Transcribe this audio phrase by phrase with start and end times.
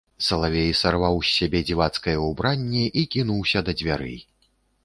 [0.27, 4.19] Салавей сарваў з сябе дзівацкае ўбранне і кінуўся да дзвярэй.